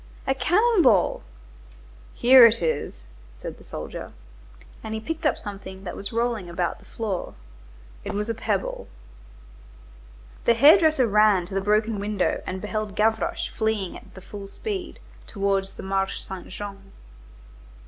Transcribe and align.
"A 0.25 0.33
cannon 0.33 0.81
ball." 0.81 1.21
"Here 2.15 2.43
it 2.47 2.59
is," 2.63 3.05
said 3.37 3.59
the 3.59 3.63
soldier. 3.63 4.13
And 4.83 4.95
he 4.95 4.99
picked 4.99 5.27
up 5.27 5.37
something 5.37 5.83
that 5.83 5.95
was 5.95 6.11
rolling 6.11 6.49
about 6.49 6.79
the 6.79 6.85
floor. 6.85 7.35
It 8.03 8.15
was 8.15 8.27
a 8.27 8.33
pebble. 8.33 8.87
The 10.45 10.55
hair 10.55 10.79
dresser 10.79 11.05
ran 11.05 11.45
to 11.45 11.53
the 11.53 11.61
broken 11.61 11.99
window 11.99 12.41
and 12.47 12.61
beheld 12.61 12.95
Gavroche 12.95 13.49
fleeing 13.51 13.95
at 13.95 14.15
the 14.15 14.21
full 14.21 14.47
speed, 14.47 14.99
towards 15.27 15.73
the 15.75 15.83
Marché 15.83 16.17
Saint 16.25 16.47
Jean. 16.47 16.93